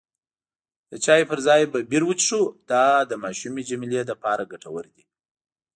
د 0.91 0.93
چایو 1.05 1.29
پر 1.29 1.39
ځای 1.47 1.61
به 1.71 1.79
بیر 1.91 2.03
وڅښو، 2.05 2.41
دا 2.71 2.85
د 3.09 3.11
ماشومې 3.23 3.61
جميله 3.69 4.01
لپاره 4.11 4.49
ګټور 4.51 4.85
دی. 4.95 5.03